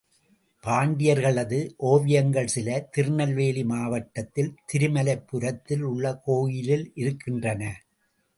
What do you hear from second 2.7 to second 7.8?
திருநெல்வேலி மாவட்டத்தில் திருமலைப்புரத்தில் உள்ள கோயிலில் இருக்கின்றன.